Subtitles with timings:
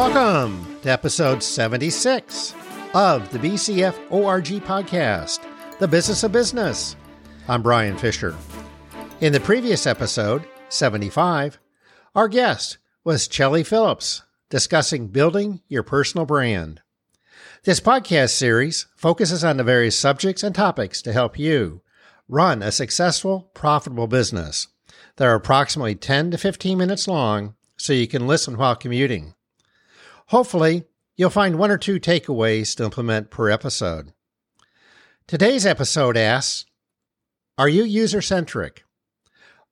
[0.00, 2.54] Welcome to episode 76
[2.94, 5.40] of the BCF ORG podcast,
[5.78, 6.96] The Business of Business.
[7.46, 8.34] I'm Brian Fisher.
[9.20, 11.58] In the previous episode, 75,
[12.14, 16.80] our guest was Chelly Phillips discussing building your personal brand.
[17.64, 21.82] This podcast series focuses on the various subjects and topics to help you
[22.26, 24.68] run a successful, profitable business.
[25.16, 29.34] They're approximately 10 to 15 minutes long, so you can listen while commuting.
[30.30, 30.84] Hopefully,
[31.16, 34.12] you'll find one or two takeaways to implement per episode.
[35.26, 36.66] Today's episode asks
[37.58, 38.84] Are you user centric?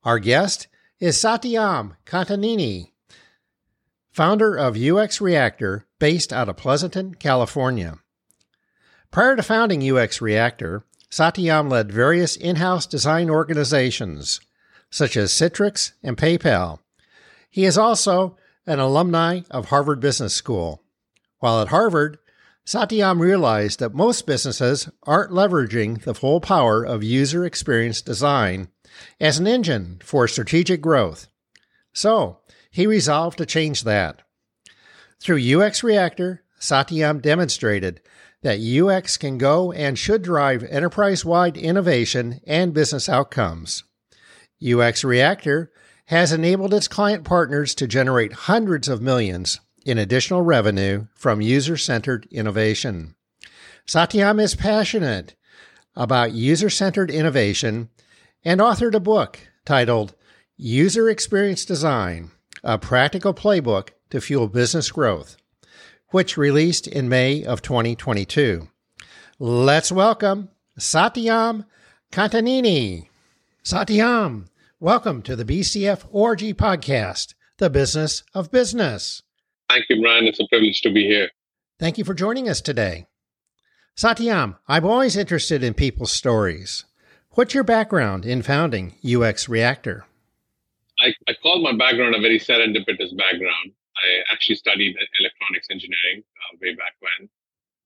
[0.02, 0.66] Our guest
[0.98, 2.90] is Satyam Kantamneni,
[4.10, 8.00] founder of UX Reactor, based out of Pleasanton, California.
[9.12, 14.40] Prior to founding UX Reactor, Satyam led various in house design organizations,
[14.90, 16.80] such as Citrix and PayPal.
[17.48, 18.36] He is also
[18.68, 20.82] an alumni of Harvard Business School.
[21.38, 22.18] While at Harvard,
[22.66, 28.68] Satyam realized that most businesses aren't leveraging the full power of user experience design
[29.18, 31.28] as an engine for strategic growth.
[31.94, 34.20] So, he resolved to change that.
[35.18, 38.02] Through UX Reactor, Satyam demonstrated
[38.42, 43.84] that UX can go and should drive enterprise wide innovation and business outcomes.
[44.62, 45.72] UX Reactor
[46.08, 51.76] has enabled its client partners to generate hundreds of millions in additional revenue from user
[51.76, 53.14] centered innovation.
[53.86, 55.34] Satyam is passionate
[55.94, 57.90] about user centered innovation
[58.42, 60.14] and authored a book titled
[60.56, 62.30] User Experience Design
[62.64, 65.36] A Practical Playbook to Fuel Business Growth,
[66.08, 68.66] which released in May of 2022.
[69.38, 70.48] Let's welcome
[70.78, 71.66] Satyam
[72.10, 73.08] Kantamneni.
[73.62, 74.46] Satyam,
[74.80, 79.24] Welcome to the BCF ORG podcast, the business of business.
[79.68, 80.28] Thank you, Brian.
[80.28, 81.30] It's a privilege to be here.
[81.80, 83.06] Thank you for joining us today.
[83.96, 86.84] Satyam, I'm always interested in people's stories.
[87.30, 90.06] What's your background in founding UX Reactor?
[91.00, 93.72] I, I call my background a very serendipitous background.
[93.96, 97.28] I actually studied electronics engineering uh, way back when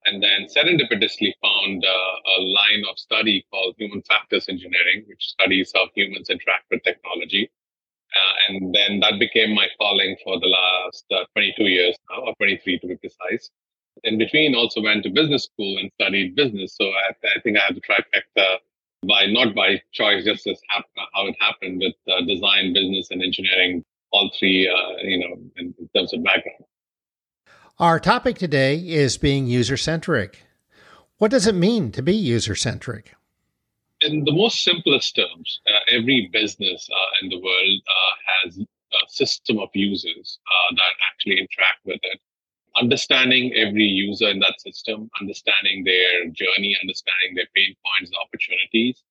[0.06, 5.72] and then serendipitously found uh, a line of study called human factors engineering, which studies
[5.74, 7.50] how humans interact with technology.
[8.14, 12.34] Uh, and then that became my calling for the last uh, 22 years now, or
[12.36, 13.50] 23 to be precise.
[14.04, 16.74] In between, also went to business school and studied business.
[16.76, 18.58] So I, I think I have the trifecta
[19.06, 23.22] by not by choice, just as hap- how it happened with uh, design, business, and
[23.22, 26.64] engineering, all three, uh, you know, in, in terms of background.
[27.82, 30.44] Our topic today is being user centric.
[31.18, 33.16] What does it mean to be user centric?
[34.02, 39.08] In the most simplest terms, uh, every business uh, in the world uh, has a
[39.08, 42.20] system of users uh, that actually interact with it.
[42.76, 49.02] Understanding every user in that system, understanding their journey, understanding their pain points, opportunities,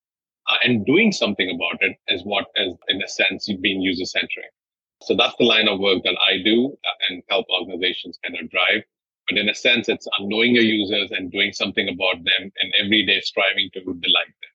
[0.47, 4.53] uh, and doing something about it is what is, in a sense, being user centric.
[5.01, 8.50] So that's the line of work that I do uh, and help organizations kind of
[8.51, 8.84] drive.
[9.28, 13.06] But in a sense, it's knowing your users and doing something about them and every
[13.06, 14.51] day striving to delight them.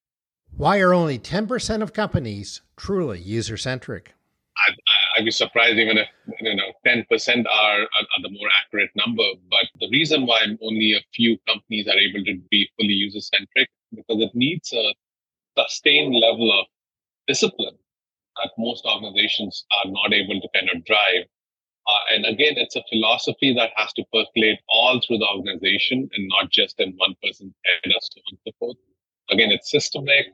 [0.57, 4.15] Why are only 10% of companies truly user centric?
[4.69, 4.75] I'd,
[5.19, 6.09] I'd, be surprised even if
[6.41, 7.05] you know 10%
[7.47, 9.25] are, are, are the more accurate number.
[9.51, 13.69] But the reason why only a few companies are able to be fully user centric
[13.95, 14.95] because it needs a
[15.59, 16.67] sustained level of
[17.27, 17.77] discipline
[18.43, 21.25] that most organizations are not able to kind of drive.
[21.87, 26.29] Uh, and again, it's a philosophy that has to percolate all through the organization and
[26.29, 28.77] not just in one person's head or so on and so forth.
[29.31, 30.27] Again, it's systemic.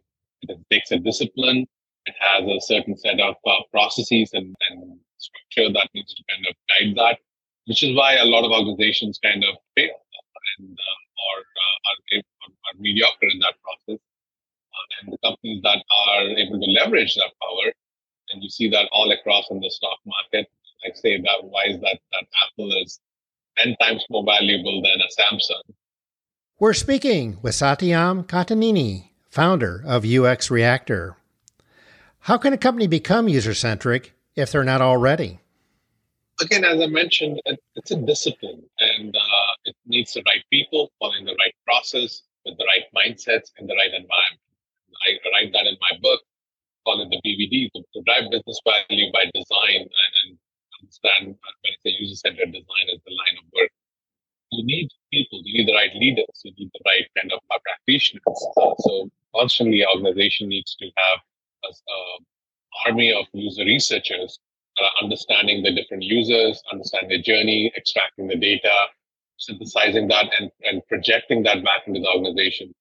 [0.42, 1.66] It takes a discipline.
[2.06, 6.46] It has a certain set of uh, processes and, and structure that needs to kind
[6.48, 7.18] of guide that,
[7.66, 9.94] which is why a lot of organizations kind of fail
[10.58, 14.00] and uh, or uh, are, are, mediocre in that process.
[14.72, 17.72] Uh, and the companies that are able to leverage that power
[18.32, 20.50] and you see that all across in the stock market.
[20.84, 22.98] Like say that why is that that Apple is
[23.56, 25.74] ten times more valuable than a Samsung?
[26.58, 31.16] We're speaking with Satyam Kantamneni, founder of UX Reactor.
[32.20, 35.40] How can a company become user centric if they're not already?
[36.40, 37.40] Again, as I mentioned,
[37.74, 42.56] it's a discipline and uh, it needs the right people following the right process with
[42.58, 44.40] the right mindsets in the right environment.
[45.02, 46.22] I write that in my book
[46.84, 50.38] call it the BVD, to, to drive business value by design and, and
[50.80, 53.70] understand when it's a user-centered design is the line of work.
[54.50, 58.22] You need people, you need the right leaders, you need the right kind of practitioners.
[58.80, 61.18] So constantly, organization needs to have
[61.64, 61.72] an
[62.86, 64.38] army of user researchers
[64.78, 68.72] uh, understanding the different users, understanding the journey, extracting the data,
[69.36, 72.74] synthesizing that, and, and projecting that back into the organization.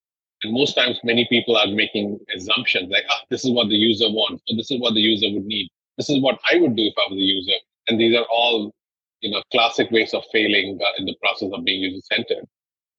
[0.52, 4.44] Most times, many people are making assumptions like, ah, this is what the user wants,
[4.50, 5.70] or this is what the user would need.
[5.98, 7.58] This is what I would do if I was a user.
[7.88, 8.74] And these are all,
[9.22, 12.46] you know, classic ways of failing uh, in the process of being user centered.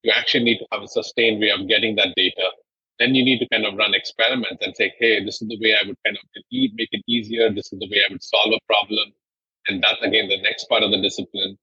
[0.02, 2.50] You actually need to have a sustained way of getting that data.
[2.98, 5.74] Then you need to kind of run experiments and say, hey, this is the way
[5.74, 7.52] I would kind of make it easier.
[7.52, 9.12] This is the way I would solve a problem.
[9.68, 11.56] And that's again the next part of the discipline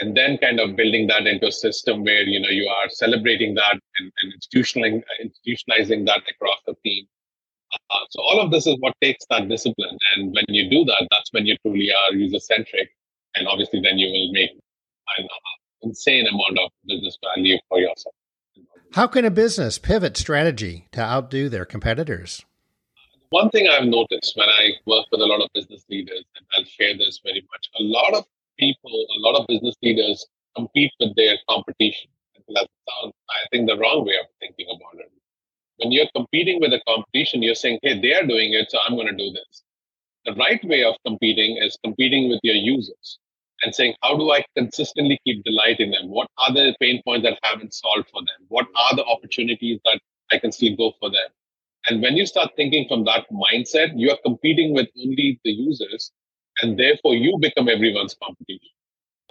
[0.00, 3.54] and then kind of building that into a system where you know you are celebrating
[3.54, 7.06] that and, and institutionalizing, institutionalizing that across the team.
[7.72, 9.96] Uh, so all of this is what takes that discipline.
[10.16, 12.88] And when you do that that's when you truly are user centric
[13.36, 14.50] and obviously then you will make
[15.18, 15.28] an
[15.82, 18.14] insane amount of business value for yourself.
[18.92, 22.44] How can a business pivot strategy to outdo their competitors?
[23.30, 26.64] One thing I've noticed when I work with a lot of business leaders, and I'll
[26.64, 28.24] share this very much, a lot of
[28.90, 30.26] a lot of business leaders
[30.56, 32.10] compete with their competition.
[32.54, 35.12] That sounds, I think, the wrong way of thinking about it.
[35.76, 39.06] When you're competing with a competition, you're saying, hey, they're doing it, so I'm going
[39.06, 39.62] to do this.
[40.26, 43.18] The right way of competing is competing with your users
[43.62, 46.08] and saying, how do I consistently keep delighting them?
[46.08, 48.46] What are the pain points that haven't solved for them?
[48.48, 50.00] What are the opportunities that
[50.32, 51.28] I can still go for them?
[51.88, 56.12] And when you start thinking from that mindset, you are competing with only the users
[56.60, 58.68] and therefore you become everyone's competition.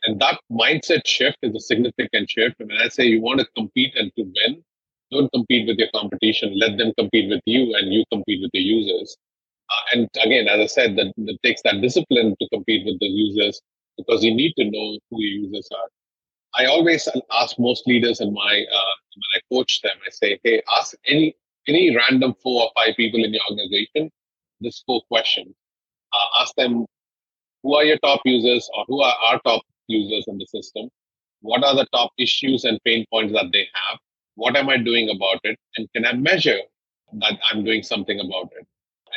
[0.04, 2.56] And that mindset shift is a significant shift.
[2.60, 4.63] And when I say you want to compete and to win,
[5.12, 6.57] don't compete with your competition.
[6.57, 9.18] Let them compete with you, and you compete with the users.
[9.69, 13.07] Uh, and again, as I said, that, that takes that discipline to compete with the
[13.07, 13.60] users
[13.98, 15.90] because you need to know who your users are.
[16.56, 20.62] I always ask most leaders in my uh, when I coach them, I say, "Hey,
[20.80, 21.36] ask any
[21.68, 24.10] any random four or five people in your organization
[24.62, 25.54] this four questions.
[26.13, 26.86] Uh, ask them
[27.63, 30.89] who are your top users or who are our top users in the system?
[31.41, 34.00] What are the top issues and pain points that they have?
[34.36, 35.57] What am I doing about it?
[35.75, 36.59] And can I measure
[37.13, 38.68] that I'm doing something about it?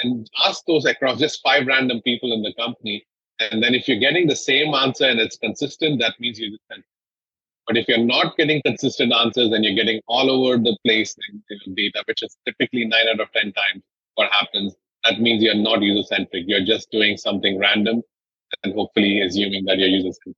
[0.03, 3.05] And ask those across just five random people in the company.
[3.39, 6.59] And then if you're getting the same answer and it's consistent, that means you're
[7.67, 11.75] but if you're not getting consistent answers and you're getting all over the place in
[11.75, 13.83] data, which is typically nine out of 10 times
[14.17, 14.75] what happens,
[15.05, 16.45] that means you're not user centric.
[16.47, 18.03] You're just doing something random
[18.63, 20.35] and hopefully assuming that your users can.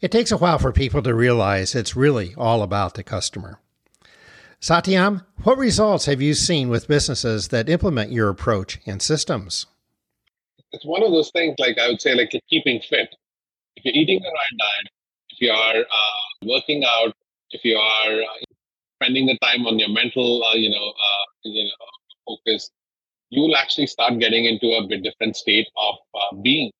[0.00, 3.60] It takes a while for people to realize it's really all about the customer.
[4.60, 9.66] Satyam, what results have you seen with businesses that implement your approach and systems?
[10.72, 13.14] It's one of those things, like I would say, like keeping fit.
[13.76, 14.88] If you're eating the right diet,
[15.30, 17.14] if you are uh, working out,
[17.50, 18.44] if you are uh,
[19.00, 21.70] spending the time on your mental, uh, you know, uh, you know,
[22.26, 22.70] focus,
[23.30, 26.70] you will actually start getting into a bit different state of uh, being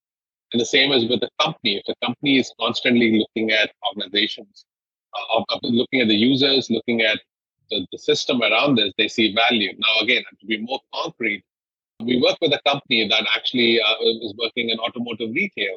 [0.52, 1.76] and the same as with the company.
[1.76, 4.64] If the company is constantly looking at organizations,
[5.14, 7.18] uh, looking at the users, looking at
[7.70, 9.72] the, the system around this, they see value.
[9.78, 11.42] Now, again, to be more concrete,
[12.00, 15.76] we work with a company that actually uh, is working in automotive retail.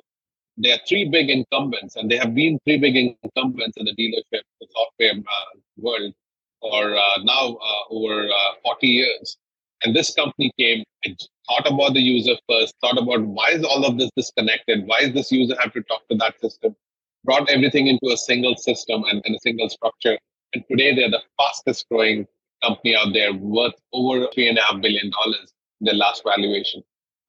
[0.57, 4.41] There are three big incumbents, and they have been three big incumbents in the dealership,
[4.59, 6.13] the software uh, world,
[6.59, 9.37] for uh, now uh, over uh, 40 years.
[9.83, 11.17] And this company came and
[11.47, 14.85] thought about the user first, thought about why is all of this disconnected?
[14.85, 16.75] Why does this user have to talk to that system?
[17.23, 20.17] Brought everything into a single system and, and a single structure.
[20.53, 22.27] And today they're the fastest growing
[22.61, 26.83] company out there worth over three and a half billion dollars in their last valuation.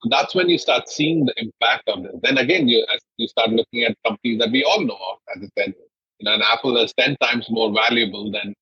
[0.09, 2.15] That's when you start seeing the impact of this.
[2.23, 2.85] Then again, you
[3.19, 5.75] you start looking at companies that we all know of, as I said,
[6.19, 8.55] you know, an Apple is 10 times more valuable than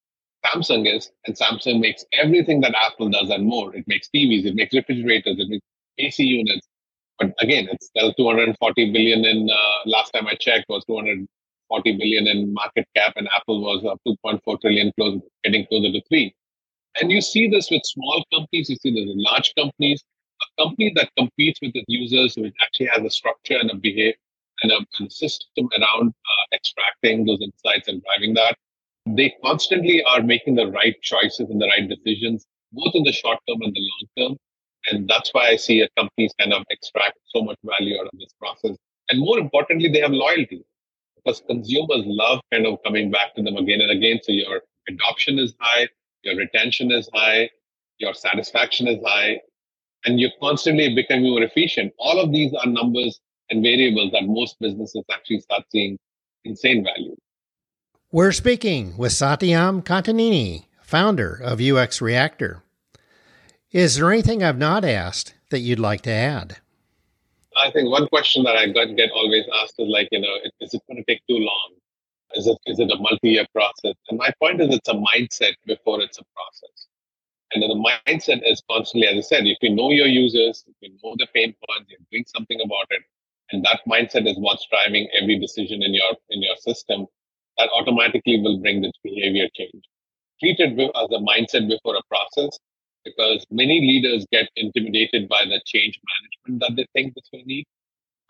[0.49, 3.75] Samsung is, and Samsung makes everything that Apple does and more.
[3.75, 5.65] It makes TVs, it makes refrigerators, it makes
[5.99, 6.67] AC units.
[7.19, 12.27] But again, it's still 240 billion in uh, last time I checked was 240 billion
[12.27, 16.35] in market cap, and Apple was uh, 2.4 trillion, close, getting closer to three.
[17.01, 20.03] And you see this with small companies, you see this in large companies.
[20.41, 24.15] A company that competes with its users, which actually has a structure and a behavior
[24.63, 28.57] and a, and a system around uh, extracting those insights and driving that
[29.17, 33.39] they constantly are making the right choices and the right decisions, both in the short
[33.49, 34.37] term and the long term.
[34.87, 38.19] And that's why I see a companies kind of extract so much value out of
[38.19, 38.77] this process.
[39.11, 40.65] And more importantly, they have loyalty
[41.17, 44.21] because consumers love kind of coming back to them again and again.
[44.23, 45.89] So your adoption is high,
[46.23, 47.51] your retention is high,
[47.99, 49.41] your satisfaction is high,
[50.05, 51.93] and you're constantly becoming more efficient.
[51.99, 55.99] All of these are numbers and variables that most businesses actually start seeing
[56.45, 57.17] insane value.
[58.11, 62.63] We're speaking with Satyam Kantamneni, founder of UX Reactor.
[63.71, 66.57] Is there anything I've not asked that you'd like to add?
[67.55, 70.81] I think one question that I get, always asked is like, you know, is it
[70.89, 71.73] going to take too long?
[72.33, 73.97] Is it is it a multi-year process?
[74.09, 76.87] And my point is, it's a mindset before it's a process.
[77.53, 80.97] And the mindset is constantly, as I said, if you know your users, if you
[81.05, 83.03] know the pain points, you're doing something about it,
[83.53, 87.07] and that mindset is what's driving every decision in your in your system,
[87.59, 89.85] that automatically will bring this behavior change.
[90.41, 92.59] Treat it as a mindset before a process,
[93.05, 97.65] because many leaders get intimidated by the change management that they think this will need.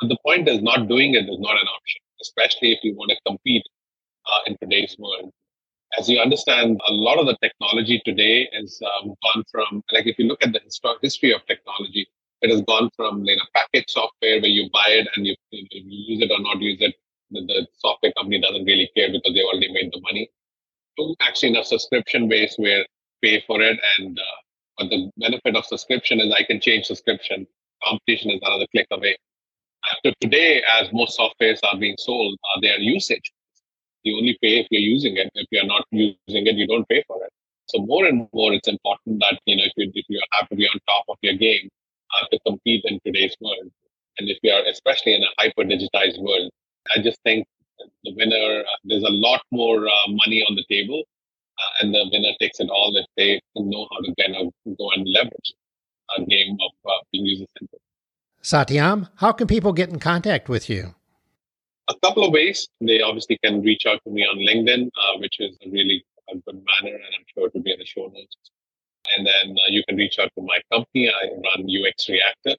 [0.00, 3.10] But the point is, not doing it is not an option, especially if you want
[3.10, 3.64] to compete
[4.26, 5.30] uh, in today's world.
[5.98, 10.18] As you understand, a lot of the technology today has um, gone from, like, if
[10.18, 12.06] you look at the histor- history of technology,
[12.42, 15.82] it has gone from like a package software where you buy it and you, you
[15.82, 16.94] use it or not use it.
[17.30, 20.28] The, the, software company doesn't really care because they already made the money.
[20.98, 22.84] To actually in a subscription base where
[23.22, 24.38] pay for it and uh,
[24.78, 27.46] but the benefit of subscription is I can change subscription.
[27.82, 29.16] Competition is another click away.
[29.92, 33.32] After today, as most softwares are being sold, uh, they are usage.
[34.04, 35.30] You only pay if you're using it.
[35.34, 37.32] If you're not using it, you don't pay for it.
[37.66, 40.56] So more and more, it's important that you know if you if you have to
[40.56, 41.68] be on top of your game
[42.14, 43.70] uh, to compete in today's world,
[44.18, 46.50] and if you are especially in a hyper digitized world,
[46.94, 47.46] I just think
[48.08, 48.60] the winner.
[48.60, 51.02] Uh, there's a lot more uh, money on the table,
[51.58, 54.90] uh, and the winner takes it all if they know how to kind of go
[54.92, 55.54] and leverage
[56.16, 57.80] a game of uh, being user centered.
[58.42, 60.94] Satyam, how can people get in contact with you?
[61.88, 62.68] A couple of ways.
[62.80, 66.36] They obviously can reach out to me on LinkedIn, uh, which is a really a
[66.36, 68.36] good manner, and I'm sure it will be in the show notes.
[69.16, 71.08] And then uh, you can reach out to my company.
[71.08, 72.56] I run UX Reactor.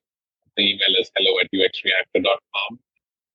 [0.58, 2.80] The email is hello at uxreactor.com.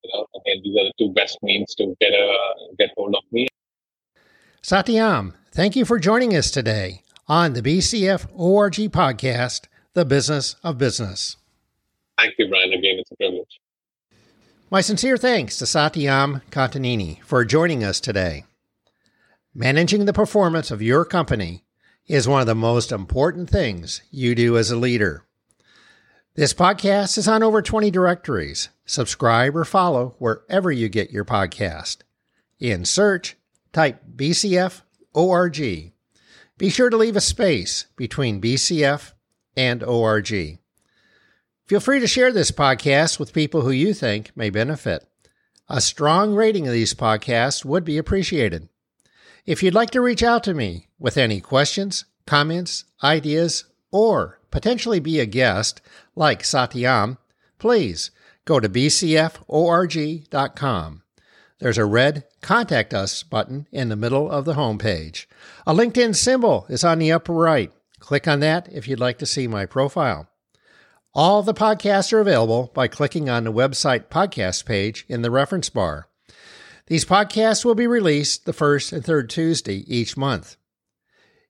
[0.05, 0.27] You know,
[0.63, 2.37] these are the two best means to get a
[2.77, 3.47] get hold of me.
[4.61, 10.77] Satyam, thank you for joining us today on the BCF ORG podcast, The Business of
[10.77, 11.37] Business.
[12.17, 12.71] Thank you, Brian.
[12.71, 13.59] Again, it's a privilege.
[14.69, 18.45] My sincere thanks to Satyam Kantamneni for joining us today.
[19.53, 21.63] Managing the performance of your company
[22.07, 25.23] is one of the most important things you do as a leader.
[26.37, 28.67] This podcast is on over 20 directories.
[28.85, 31.99] Subscribe or follow wherever you get your podcast.
[32.59, 33.37] In search,
[33.71, 34.81] type BCF
[35.13, 35.57] ORG.
[36.57, 39.13] Be sure to leave a space between BCF
[39.55, 40.59] and ORG.
[41.67, 45.07] Feel free to share this podcast with people who you think may benefit.
[45.69, 48.67] A strong rating of these podcasts would be appreciated.
[49.45, 54.99] If you'd like to reach out to me with any questions, comments, ideas, or potentially
[54.99, 55.81] be a guest
[56.15, 57.17] like Satyam,
[57.59, 58.11] please
[58.45, 59.41] go to bcforg.com.
[61.59, 65.25] There's a red Contact Us button in the middle of the homepage.
[65.65, 67.71] A LinkedIn symbol is on the upper right.
[67.99, 70.27] Click on that if you'd like to see my profile.
[71.13, 75.69] All the podcasts are available by clicking on the website podcast page in the reference
[75.69, 76.09] bar.
[76.87, 80.57] These podcasts will be released the first and third Tuesday each month.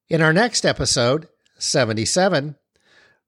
[0.07, 2.55] In our next episode, 77,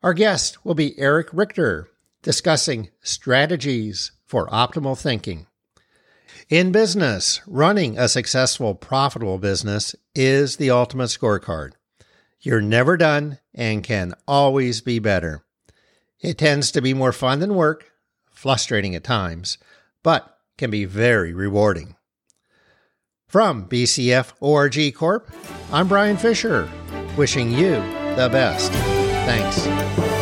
[0.04, 1.90] our guest will be Eric Richter
[2.22, 5.48] discussing strategies for optimal thinking.
[6.50, 11.72] In business, running a successful, profitable business is the ultimate scorecard.
[12.40, 15.44] You're never done and can always be better.
[16.22, 17.92] It tends to be more fun than work,
[18.32, 19.58] frustrating at times,
[20.04, 21.96] but can be very rewarding.
[23.28, 25.30] From BCF ORG Corp,
[25.72, 26.70] I'm Brian Fisher,
[27.18, 27.76] wishing you
[28.16, 28.72] the best.
[29.28, 30.17] Thanks.